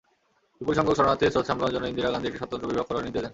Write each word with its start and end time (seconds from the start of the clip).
বিপুলসংখ্যক 0.57 0.95
শরণার্থীর 0.97 1.31
স্রোত 1.33 1.45
সামলানোর 1.49 1.73
জন্য 1.75 1.85
ইন্দিরা 1.91 2.11
গান্ধী 2.13 2.27
একটি 2.29 2.39
স্বতন্ত্র 2.41 2.67
বিভাগ 2.71 2.85
খোলার 2.87 3.05
নির্দেশ 3.05 3.23
দেন। 3.23 3.29